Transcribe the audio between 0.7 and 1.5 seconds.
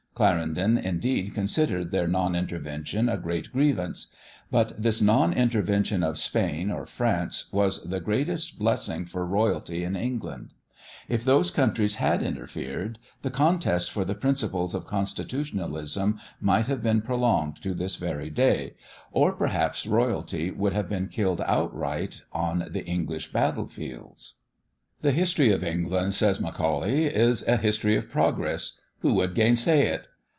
indeed